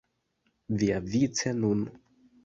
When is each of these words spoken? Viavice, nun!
Viavice, 0.79 1.53
nun! 1.59 1.85